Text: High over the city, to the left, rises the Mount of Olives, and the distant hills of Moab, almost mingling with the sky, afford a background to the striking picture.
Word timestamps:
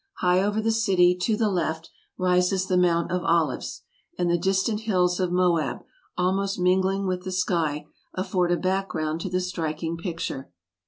High 0.17 0.41
over 0.41 0.63
the 0.63 0.71
city, 0.71 1.15
to 1.21 1.37
the 1.37 1.51
left, 1.51 1.91
rises 2.17 2.65
the 2.65 2.75
Mount 2.75 3.11
of 3.11 3.23
Olives, 3.23 3.83
and 4.17 4.31
the 4.31 4.37
distant 4.39 4.79
hills 4.79 5.19
of 5.19 5.31
Moab, 5.31 5.83
almost 6.17 6.57
mingling 6.59 7.05
with 7.05 7.23
the 7.23 7.31
sky, 7.31 7.85
afford 8.15 8.51
a 8.51 8.57
background 8.57 9.21
to 9.21 9.29
the 9.29 9.39
striking 9.39 9.97
picture. 9.97 10.49